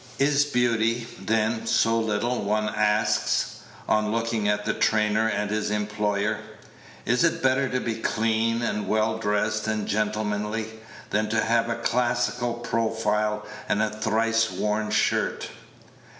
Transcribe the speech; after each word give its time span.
Is 0.17 0.45
beauty, 0.45 1.05
then, 1.19 1.67
so 1.67 1.99
little, 1.99 2.41
one 2.41 2.69
asks, 2.69 3.57
on 3.87 4.11
looking 4.11 4.47
at 4.47 4.65
the 4.65 4.73
trainer 4.73 5.27
and 5.27 5.51
his 5.51 5.69
employer? 5.69 6.39
Is 7.05 7.23
it 7.23 7.43
better 7.43 7.69
to 7.69 7.79
be 7.79 7.93
clean, 7.97 8.63
and 8.63 8.87
well 8.87 9.19
dressed, 9.19 9.67
and 9.67 9.87
gentlemanly, 9.87 10.65
than 11.11 11.29
to 11.29 11.39
have 11.43 11.69
a 11.69 11.75
classical 11.75 12.55
profile 12.55 13.45
and 13.69 13.79
a 13.79 13.91
thrice 13.91 14.49
worn 14.49 14.89
shirt? 14.89 15.51